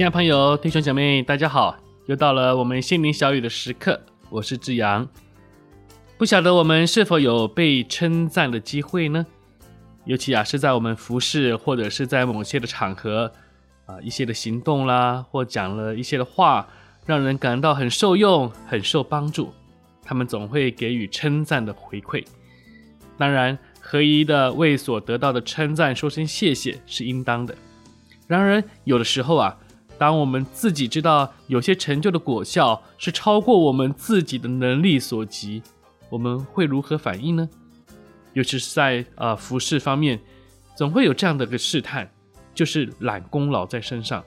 [0.00, 1.76] 亲爱朋友、弟兄姐妹，大家好！
[2.06, 4.00] 又到了我们心灵小语的时刻，
[4.30, 5.06] 我是志阳。
[6.16, 9.26] 不晓得我们是否有被称赞的机会呢？
[10.06, 13.30] 尤其啊，是在我们服侍或者是在某些的场合
[13.84, 16.66] 啊，一些的行动啦，或讲了一些的话，
[17.04, 19.52] 让人感到很受用、很受帮助，
[20.02, 22.24] 他们总会给予称赞的回馈。
[23.18, 27.54] 当然，合一的为所得到的称赞说声谢谢是应当的。
[28.26, 29.58] 然而，有的时候啊，
[30.00, 35.62] 当我们自己知道有些成就的果效是超过我们自己的能力所及，
[36.08, 37.46] 我们会如何反应呢？
[38.32, 40.18] 尤其是在呃服饰方面，
[40.74, 42.10] 总会有这样的一个试探，
[42.54, 44.24] 就是揽功劳在身上。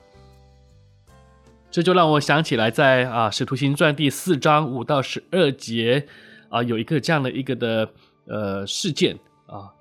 [1.72, 6.06] 这就让我想起来在，在啊《使徒行传》第四章五到十二节
[6.50, 7.90] 啊，有一个这样的一个的
[8.28, 9.74] 呃事件啊，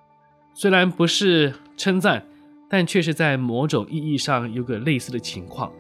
[0.56, 2.26] 虽然不是称赞。
[2.76, 5.72] 但却是在某种意义上有个类似的情况。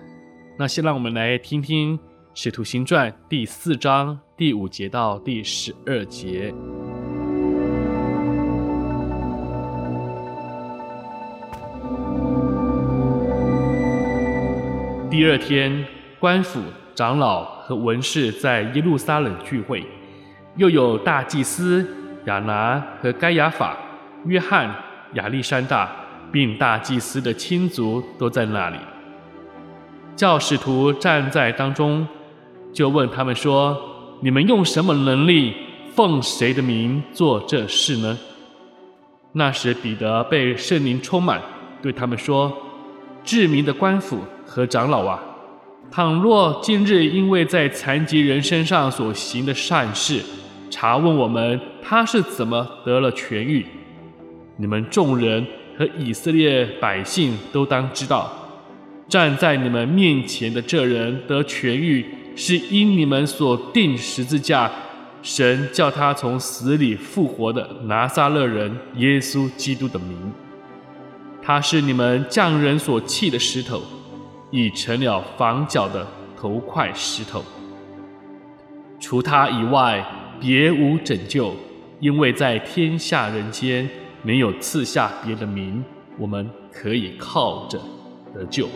[0.59, 1.97] 那先让我们来听听
[2.35, 6.53] 《使徒行传》第四章第五节到第十二节。
[15.09, 15.83] 第二天，
[16.19, 16.61] 官府、
[16.93, 19.83] 长老和文士在耶路撒冷聚会，
[20.57, 21.83] 又有大祭司
[22.25, 23.75] 亚拿和该亚法、
[24.25, 24.71] 约翰、
[25.15, 26.02] 亚历山大。
[26.33, 28.77] 并大祭司的亲族都在那里，
[30.15, 32.07] 教使徒站在当中，
[32.73, 33.79] 就问他们说
[34.19, 35.53] ：“你们用什么能力，
[35.93, 38.17] 奉谁的名做这事呢？”
[39.33, 41.39] 那时彼得被圣灵充满，
[41.83, 42.51] 对他们说
[43.23, 45.21] ：“至明的官府和长老啊，
[45.91, 50.19] 倘若今日因为在残疾人身上所行的善事，
[50.71, 53.63] 查问我们他是怎么得了痊愈，
[54.57, 55.45] 你们众人。”
[55.77, 58.31] 和以色列百姓都当知道，
[59.07, 64.71] 站在你们面前的这人得痊愈，是因你们所钉十字架，
[65.21, 70.31] 神叫他从死里复活的拿撒勒人耶稣基督的名。
[71.41, 73.81] 他是你们匠人所弃的石头，
[74.51, 76.07] 已成了房角的
[76.37, 77.43] 头块石头。
[78.99, 80.05] 除他以外，
[80.39, 81.53] 别无拯救，
[81.99, 83.89] 因为在天下人间。
[84.25, 85.83] 没有赐下别的名，
[86.17, 87.77] 我们可以靠着
[88.33, 88.69] 得救。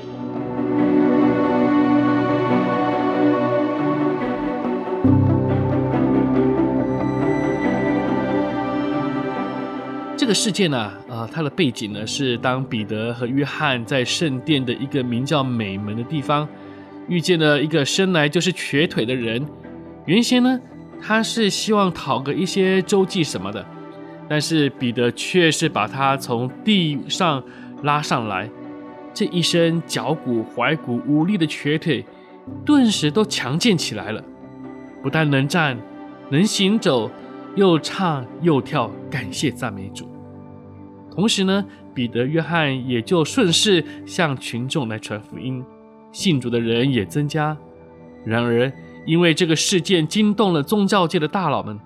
[10.18, 16.46] 这个事件呢，啊，它的背景呢是当彼得和约翰在圣殿的一个名叫美门的地方，
[17.08, 19.48] 遇见了一个生来就是瘸腿的人。
[20.06, 20.60] 原先呢，
[21.02, 23.66] 他是希望讨个一些周济什么的。
[24.30, 27.42] 但是彼得却是把他从地上
[27.84, 28.50] 拉上来，
[29.14, 32.04] 这一身脚骨踝骨无力的瘸腿，
[32.66, 34.24] 顿时都强健起来了，
[35.02, 35.78] 不但能站，
[36.30, 37.10] 能行走，
[37.56, 40.08] 又唱又跳，感谢赞美主。
[41.10, 45.64] 同时呢，彼得、约翰也就顺势向群众来传福音，
[46.12, 47.58] 信主的人也增加。
[48.26, 48.72] 然而，
[49.06, 51.80] 因为这个事件惊动了宗教界的大佬们。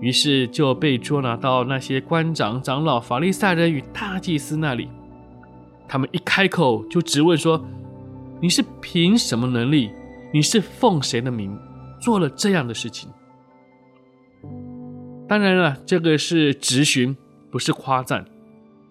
[0.00, 4.88] 于是就被捉拿到那些官长、长老、法利赛人与大祭司那里。
[5.88, 7.62] 他们一开口就质问说
[8.40, 9.90] ：“你是凭什么能力？
[10.32, 11.58] 你是奉谁的名
[12.00, 13.10] 做了这样的事情？”
[15.28, 17.16] 当然了，这个是质询，
[17.50, 18.24] 不是夸赞。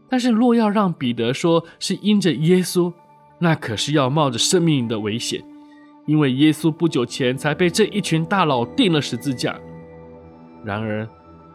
[0.09, 2.91] 但是若要让彼得说是因着耶稣，
[3.39, 5.43] 那可是要冒着生命的危险，
[6.05, 9.57] 因为耶稣不久前才被这一群大佬钉了十字架。
[10.63, 11.07] 然而，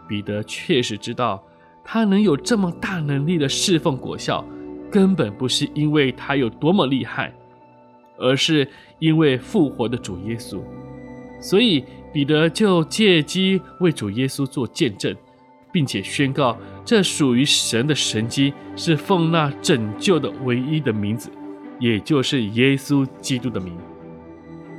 [0.09, 1.43] 彼得确实知道，
[1.85, 4.45] 他能有这么大能力的侍奉果效，
[4.91, 7.33] 根本不是因为他有多么厉害，
[8.19, 8.69] 而是
[8.99, 10.61] 因为复活的主耶稣。
[11.41, 15.15] 所以，彼得就借机为主耶稣做见证，
[15.71, 21.31] 并且宣告这属于神的神迹是奉那拯救的唯一的名字，
[21.79, 23.77] 也就是耶稣基督的名。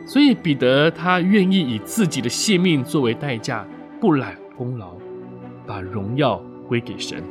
[0.06, 3.66] 所以，彼得他愿意以自己的性命作为代价。
[4.00, 4.94] 不揽功劳，
[5.66, 7.24] 把荣耀归给神。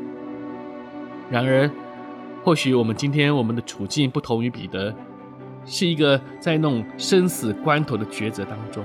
[1.30, 1.70] 然而，
[2.42, 4.92] 或许我们今天我们的处境不同于彼得，
[5.64, 8.84] 是一个在那种生死关头的抉择当中。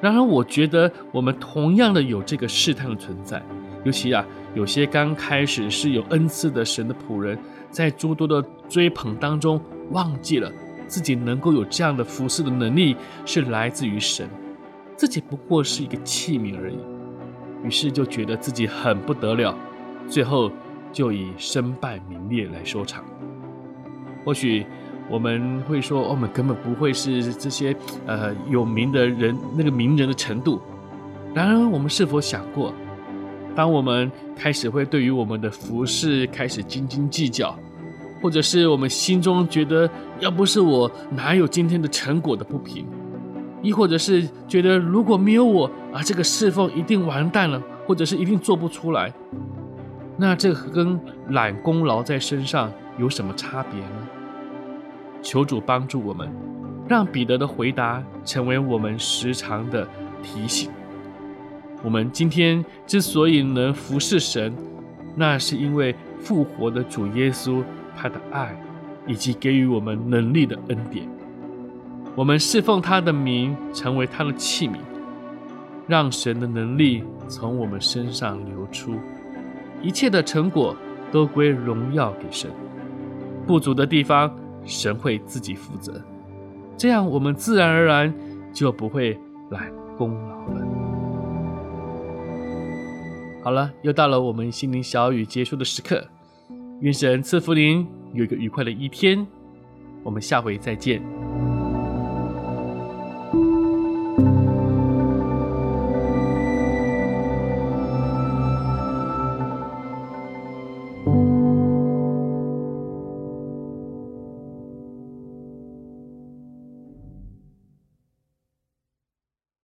[0.00, 3.42] 然而，我觉得我们同样的有这个试探的存在。
[3.84, 4.24] 尤其啊，
[4.54, 7.38] 有些刚开始是有恩赐的神的仆人，
[7.70, 9.60] 在诸多的追捧当中，
[9.90, 10.50] 忘记了
[10.86, 12.96] 自己能够有这样的服侍的能力
[13.26, 14.26] 是来自于神，
[14.96, 16.78] 自己不过是一个器皿而已。
[17.64, 19.56] 于是就觉得自己很不得了，
[20.06, 20.50] 最后
[20.92, 23.02] 就以身败名裂来收场。
[24.24, 24.64] 或许。
[25.10, 27.76] 我们会说，我们根本不会是这些
[28.06, 30.58] 呃有名的人那个名人的程度。
[31.34, 32.72] 然而，我们是否想过，
[33.54, 37.54] 当我们开始会对于我们的服饰开始斤斤计较，
[38.22, 39.88] 或者是我们心中觉得
[40.20, 42.86] 要不是我，哪有今天的成果的不平，
[43.64, 49.10] 亦或者是觉得如果没有我啊，这个侍奉一定完蛋了，或者是一定做不出来，
[50.18, 51.00] 那这跟
[51.30, 54.08] 揽功劳在身上有什么差别呢？
[55.22, 56.30] 求主帮助我们，
[56.86, 59.88] 让彼得的回答成为我们时常的
[60.22, 60.70] 提醒。
[61.82, 64.54] 我们今天之所以能服侍神，
[65.16, 67.64] 那是因为复活的主耶稣
[67.96, 68.54] 他的爱，
[69.06, 71.08] 以及给予我们能力的恩典。
[72.16, 74.76] 我们侍奉他的名，成为他的器皿，
[75.88, 78.94] 让神的能力从我们身上流出，
[79.82, 80.76] 一切的成果
[81.10, 82.48] 都归荣耀给神。
[83.46, 84.32] 不足的地方，
[84.64, 86.00] 神会自己负责，
[86.76, 88.14] 这样我们自然而然
[88.52, 89.18] 就不会
[89.50, 90.66] 揽功劳了。
[93.42, 96.06] 好了，又到了我们心灵小语结束的时刻，
[96.80, 99.26] 愿神赐福您有一个愉快的一天，
[100.04, 101.02] 我们下回再见。